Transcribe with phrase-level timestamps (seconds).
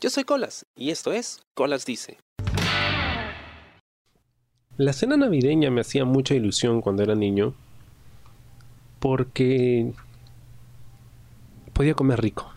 [0.00, 2.16] Yo soy Colas y esto es Colas Dice.
[4.78, 7.52] La cena navideña me hacía mucha ilusión cuando era niño
[8.98, 9.92] porque
[11.74, 12.50] podía comer rico.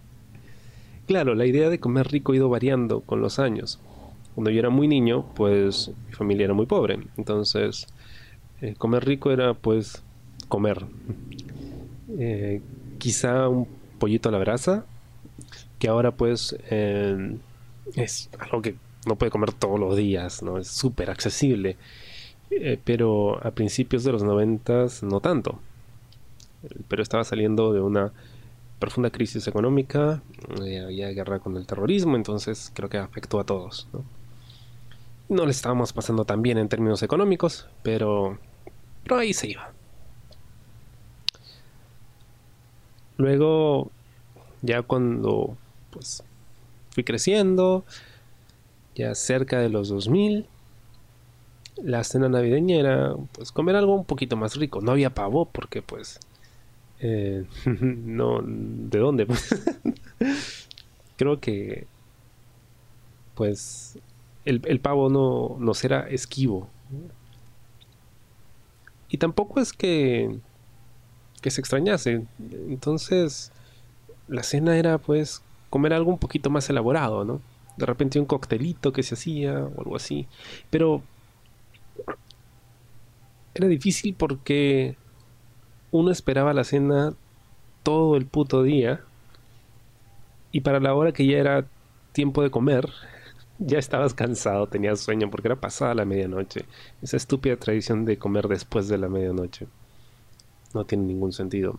[1.06, 3.78] claro, la idea de comer rico ha ido variando con los años.
[4.34, 6.98] Cuando yo era muy niño, pues mi familia era muy pobre.
[7.18, 7.88] Entonces,
[8.62, 10.02] eh, comer rico era pues
[10.48, 10.86] comer.
[12.18, 12.62] Eh,
[12.96, 13.68] quizá un
[13.98, 14.86] pollito a la brasa,
[15.78, 17.36] que ahora pues eh,
[17.94, 20.58] es algo que no puede comer todos los días, ¿no?
[20.58, 21.76] Es súper accesible.
[22.84, 25.58] pero a principios de los noventas no tanto.
[26.88, 28.12] Pero estaba saliendo de una
[28.78, 30.22] profunda crisis económica,
[30.60, 33.88] había guerra con el terrorismo, entonces creo que afectó a todos.
[33.92, 34.04] ¿no?
[35.28, 38.38] no le estábamos pasando tan bien en términos económicos, pero,
[39.04, 39.70] pero ahí se iba.
[43.18, 43.90] Luego,
[44.62, 45.56] ya cuando
[45.90, 46.22] pues
[46.90, 47.84] fui creciendo,
[48.94, 50.46] ya cerca de los 2000,
[51.82, 54.80] la cena navideña era pues comer algo un poquito más rico.
[54.80, 56.18] No había pavo porque pues
[57.00, 59.26] eh, no, ¿de dónde?
[61.16, 61.86] Creo que
[63.34, 63.98] pues
[64.44, 66.68] el, pavo no nos era esquivo.
[69.10, 70.38] Y tampoco es que,
[71.40, 72.24] que se extrañase.
[72.68, 73.52] Entonces,
[74.26, 77.40] la cena era pues comer algo un poquito más elaborado, ¿no?
[77.76, 80.26] De repente un coctelito que se hacía o algo así.
[80.70, 81.02] Pero
[83.54, 84.96] era difícil porque
[85.90, 87.14] uno esperaba la cena
[87.82, 89.00] todo el puto día
[90.52, 91.66] y para la hora que ya era
[92.12, 92.88] tiempo de comer,
[93.58, 96.64] ya estabas cansado, tenías sueño porque era pasada la medianoche.
[97.02, 99.66] Esa estúpida tradición de comer después de la medianoche.
[100.74, 101.78] No tiene ningún sentido.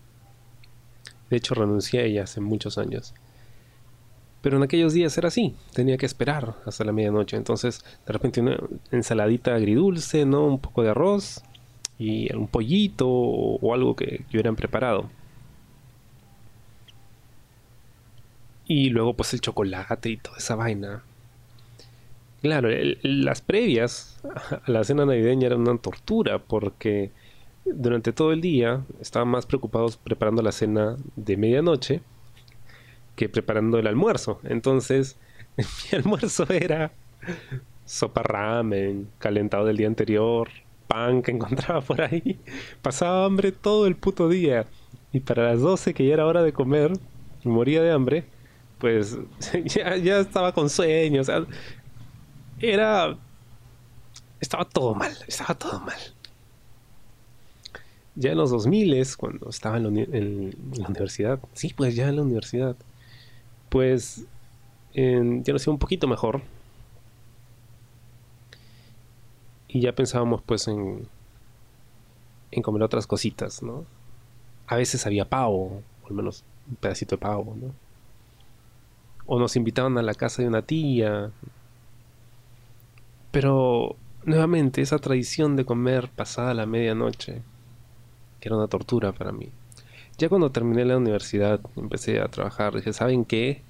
[1.29, 3.13] De hecho, renuncié a ella hace muchos años.
[4.41, 7.35] Pero en aquellos días era así, tenía que esperar hasta la medianoche.
[7.35, 8.57] Entonces, de repente una
[8.91, 10.45] ensaladita agridulce, ¿no?
[10.45, 11.43] Un poco de arroz
[11.97, 15.09] y un pollito o, algo que hubieran preparado.
[18.65, 21.03] Y luego pues el chocolate y toda esa vaina.
[22.41, 22.69] Claro,
[23.01, 24.21] las previas
[24.65, 27.11] a la cena navideña eran una tortura porque
[27.65, 32.01] durante todo el día estaban más preocupados preparando la cena de medianoche
[33.19, 34.39] que preparando el almuerzo.
[34.45, 35.17] Entonces,
[35.57, 36.93] mi almuerzo era
[37.83, 40.47] sopa ramen, calentado del día anterior,
[40.87, 42.39] pan que encontraba por ahí.
[42.81, 44.67] Pasaba hambre todo el puto día.
[45.11, 46.93] Y para las 12 que ya era hora de comer,
[47.43, 48.23] moría de hambre,
[48.77, 49.17] pues
[49.65, 51.21] ya, ya estaba con sueño.
[52.61, 53.17] Era...
[54.39, 55.99] Estaba todo mal, estaba todo mal.
[58.15, 59.89] Ya en los 2000, cuando estaba en la,
[60.87, 62.77] universidad, sí, pues ya en la universidad,
[63.69, 64.25] pues
[64.93, 66.41] ya nos iba un poquito mejor.
[69.67, 71.07] Y ya pensábamos pues en,
[72.51, 73.85] en comer otras cositas, ¿no?
[74.67, 77.73] A veces había pavo, o al menos un pedacito de pavo, ¿no?
[79.25, 81.31] O nos invitaban a la casa de una tía,
[83.31, 87.41] pero nuevamente esa tradición de comer pasada la medianoche,
[88.39, 89.49] que era una tortura para mí.
[90.19, 93.61] Ya cuando terminé la universidad, empecé a trabajar, dije, ¿saben qué?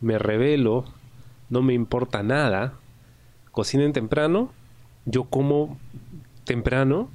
[0.00, 0.86] Me revelo,
[1.50, 2.72] no me importa nada,
[3.50, 4.50] cocinen temprano,
[5.04, 5.78] yo como
[6.44, 7.10] temprano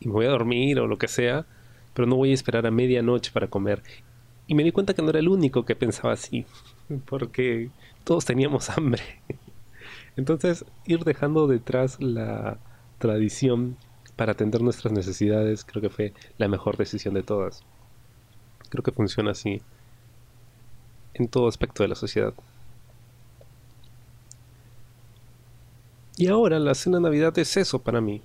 [0.00, 1.46] y me voy a dormir o lo que sea,
[1.94, 3.82] pero no voy a esperar a medianoche para comer.
[4.46, 6.44] Y me di cuenta que no era el único que pensaba así,
[7.06, 7.70] porque
[8.04, 9.02] todos teníamos hambre.
[10.16, 12.58] Entonces, ir dejando detrás la
[12.98, 13.78] tradición
[14.20, 17.62] para atender nuestras necesidades creo que fue la mejor decisión de todas.
[18.68, 19.62] Creo que funciona así
[21.14, 22.34] en todo aspecto de la sociedad.
[26.18, 28.20] Y ahora la cena de Navidad es eso para mí.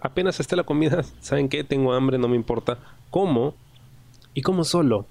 [0.00, 1.62] apenas esté la comida, ¿saben qué?
[1.62, 2.78] Tengo hambre, no me importa.
[3.10, 3.54] ¿Cómo?
[4.34, 5.06] Y como solo.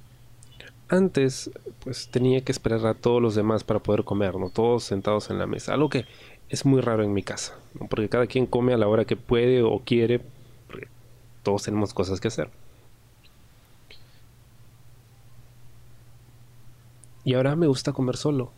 [0.89, 1.49] Antes,
[1.81, 4.49] pues tenía que esperar a todos los demás para poder comer, ¿no?
[4.49, 5.73] Todos sentados en la mesa.
[5.73, 6.03] Algo que
[6.49, 7.55] es muy raro en mi casa,
[7.89, 10.21] Porque cada quien come a la hora que puede o quiere,
[10.67, 10.87] porque
[11.41, 12.49] todos tenemos cosas que hacer.
[17.25, 18.51] Y ahora me gusta comer solo,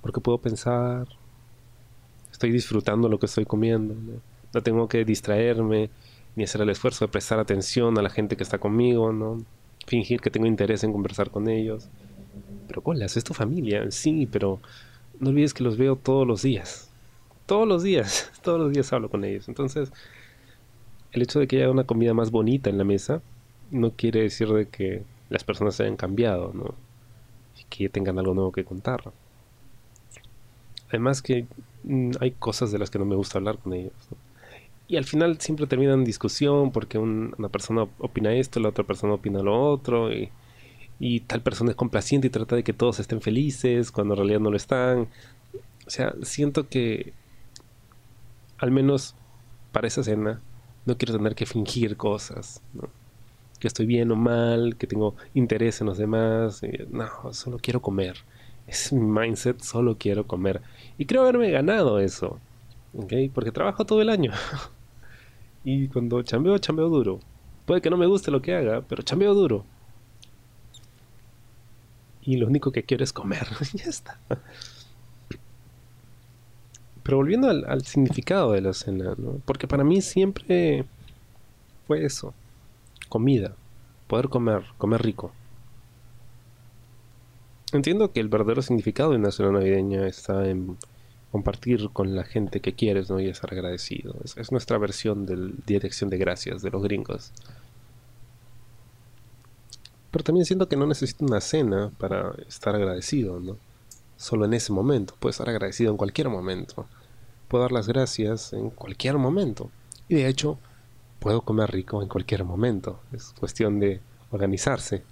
[0.00, 1.08] porque puedo pensar,
[2.30, 4.62] estoy disfrutando lo que estoy comiendo, ¿no?
[4.62, 5.90] tengo que distraerme
[6.36, 9.38] ni hacer el esfuerzo de prestar atención a la gente que está conmigo, ¿no?
[9.86, 11.88] fingir que tengo interés en conversar con ellos.
[12.68, 14.60] Pero colas, es tu familia, sí, pero
[15.22, 16.90] no olvides que los veo todos los días.
[17.46, 19.48] Todos los días, todos los días hablo con ellos.
[19.48, 19.92] Entonces,
[21.12, 23.22] el hecho de que haya una comida más bonita en la mesa
[23.70, 26.74] no quiere decir de que las personas se hayan cambiado, ¿no?
[27.70, 29.12] que tengan algo nuevo que contar.
[30.88, 31.46] Además que
[31.84, 33.92] mm, hay cosas de las que no me gusta hablar con ellos.
[34.88, 39.14] Y al final siempre terminan en discusión porque una persona opina esto, la otra persona
[39.14, 40.12] opina lo otro.
[40.12, 40.30] Y,
[40.98, 44.40] y tal persona es complaciente y trata de que todos estén felices cuando en realidad
[44.40, 45.08] no lo están.
[45.86, 47.12] O sea, siento que
[48.58, 49.16] al menos
[49.72, 50.40] para esa cena
[50.86, 52.62] no quiero tener que fingir cosas,
[53.58, 56.62] que estoy bien o mal, que tengo interés en los demás.
[56.90, 58.16] No, solo quiero comer.
[58.66, 60.62] Es mi mindset, solo quiero comer.
[60.98, 62.38] Y creo haberme ganado eso,
[63.34, 64.32] porque trabajo todo el año.
[65.64, 67.20] y cuando chambeo, chambeo duro.
[67.66, 69.64] Puede que no me guste lo que haga, pero chambeo duro.
[72.22, 73.46] Y lo único que quiero es comer.
[73.74, 74.18] ya está.
[77.02, 79.40] Pero volviendo al, significado de la cena, ¿no?
[79.44, 80.84] Porque para mí siempre
[81.86, 82.32] fue eso.
[83.08, 83.54] Comida.
[84.06, 85.32] Poder comer, comer rico.
[87.72, 90.76] Entiendo que el verdadero significado de una cena navideña está en
[91.32, 93.18] compartir con la gente que quieres, ¿no?
[93.18, 94.14] Y estar agradecido.
[94.22, 97.32] Es, es nuestra versión de Acción de Gracias de los gringos.
[100.12, 103.56] Pero también siento que no necesito una cena para estar agradecido, ¿no?
[104.22, 106.86] solo en ese momento, puedo estar agradecido en cualquier momento,
[107.48, 109.68] puedo dar las gracias en cualquier momento.
[110.08, 110.58] Y de hecho,
[111.18, 113.00] puedo comer rico en cualquier momento.
[113.12, 114.00] Es cuestión de
[114.30, 115.02] organizarse.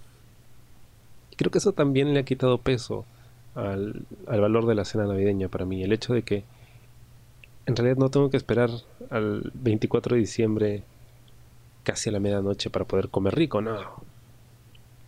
[1.29, 3.05] Y creo que eso también le ha quitado peso
[3.53, 5.83] al, al, valor de la cena navideña para mí.
[5.83, 6.45] El hecho de que
[7.65, 8.69] en realidad no tengo que esperar
[9.09, 10.83] al 24 de diciembre
[11.83, 13.61] casi a la medianoche para poder comer rico.
[13.61, 14.03] No,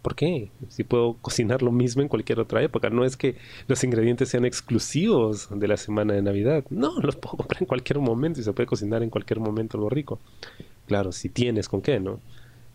[0.03, 0.51] ¿Por qué?
[0.67, 2.91] Si puedo cocinar lo mismo en cualquier otra época.
[2.91, 6.63] No es que los ingredientes sean exclusivos de la semana de Navidad.
[6.69, 9.89] No, los puedo comprar en cualquier momento y se puede cocinar en cualquier momento algo
[9.89, 10.19] rico.
[10.85, 12.19] Claro, si tienes con qué, ¿no?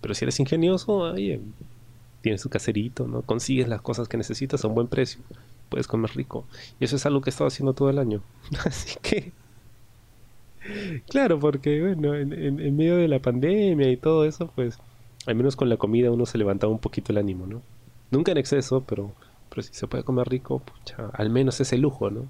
[0.01, 1.41] Pero si eres ingenioso, oye,
[2.23, 3.23] tienes tu caserito, ¿no?
[3.23, 5.21] Consigues las cosas que necesitas a un buen precio.
[5.69, 6.47] Puedes comer rico.
[6.81, 8.23] Y eso es algo que he estado haciendo todo el año.
[8.65, 9.33] Así que...
[11.09, 14.79] Claro, porque bueno, en medio de la pandemia y todo eso, pues
[15.29, 17.61] al menos con la comida uno se levantaba un poquito el ánimo, ¿no?
[18.11, 19.13] Nunca en exceso, pero,
[19.51, 22.27] pero si se puede comer rico, pucha, al menos ese lujo, ¿no?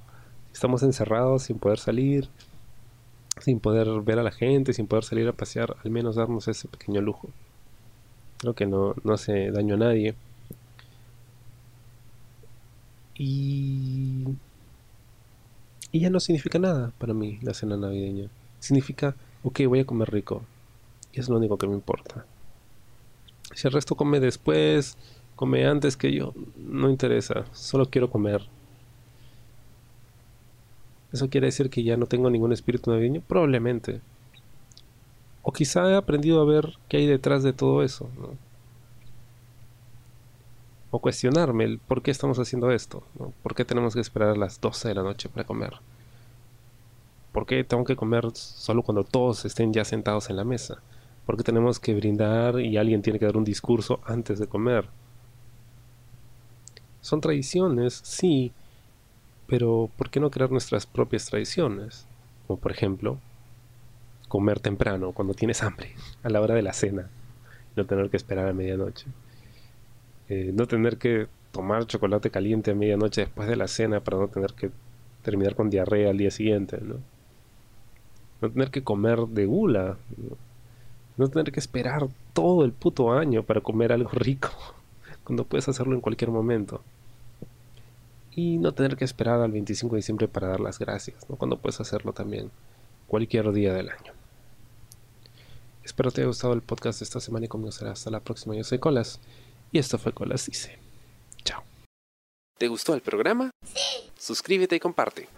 [0.52, 2.28] Estamos encerrados sin poder salir,
[3.40, 6.66] sin poder ver a la gente, sin poder salir a pasear, al menos darnos ese
[6.66, 7.28] pequeño lujo.
[8.38, 10.16] Creo que no, no hace daño a nadie.
[13.14, 14.24] Y...
[15.92, 18.28] Y ya no significa nada para mí la cena navideña.
[18.58, 19.14] Significa,
[19.44, 20.42] ok, voy a comer rico.
[21.12, 22.26] Y es lo único que me importa.
[23.58, 24.96] Si el resto come después,
[25.34, 28.46] come antes que yo, no interesa, solo quiero comer.
[31.12, 33.20] ¿Eso quiere decir que ya no tengo ningún espíritu navideño?
[33.20, 34.00] Probablemente.
[35.42, 38.08] O quizá he aprendido a ver qué hay detrás de todo eso.
[40.92, 43.02] O cuestionarme el por qué estamos haciendo esto.
[43.42, 45.72] ¿Por qué tenemos que esperar a las 12 de la noche para comer?
[47.32, 50.80] ¿Por qué tengo que comer solo cuando todos estén ya sentados en la mesa?
[51.28, 54.86] Porque tenemos que brindar y alguien tiene que dar un discurso antes de comer.
[57.02, 58.50] Son tradiciones, sí,
[59.46, 62.06] pero ¿por qué no crear nuestras propias tradiciones?
[62.46, 63.18] Como por ejemplo,
[64.28, 67.10] comer temprano, cuando tienes hambre, a la hora de la cena,
[67.76, 69.04] no tener que esperar a medianoche.
[70.30, 74.28] Eh, no tener que tomar chocolate caliente a medianoche después de la cena para no
[74.28, 74.70] tener que
[75.20, 76.94] terminar con diarrea al día siguiente, ¿no?
[78.40, 79.98] No tener que comer de gula,
[81.18, 84.50] no tener que esperar todo el puto año para comer algo rico,
[85.24, 86.80] cuando puedes hacerlo en cualquier momento.
[88.34, 91.36] Y no tener que esperar al 25 de diciembre para dar las gracias, ¿no?
[91.36, 92.50] cuando puedes hacerlo también
[93.08, 94.12] cualquier día del año.
[95.82, 98.54] Espero te haya gustado el podcast de esta semana y conmigo será hasta la próxima.
[98.54, 99.20] Yo soy Colas
[99.72, 100.78] y esto fue Colas Dice.
[101.44, 101.62] Chao.
[102.58, 103.50] ¿Te gustó el programa?
[103.64, 104.10] Sí.
[104.18, 105.28] Suscríbete y comparte.